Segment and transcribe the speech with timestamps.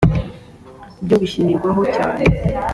[1.03, 2.23] byo bishingirwaho cyane